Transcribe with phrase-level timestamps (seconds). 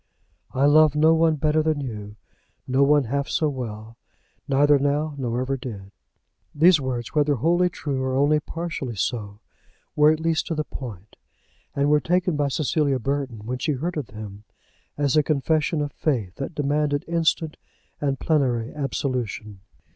[0.53, 2.15] "I love no one better than you;
[2.67, 3.97] no one half so well,
[4.47, 5.91] neither now, nor ever did."
[6.55, 9.41] These words, whether wholly true or only partially so,
[9.95, 11.17] were at least to the point;
[11.75, 14.43] and were taken by Cecilia Burton, when she heard of them,
[14.97, 17.57] as a confession of faith that demanded instant
[17.99, 19.59] and plenary absolution.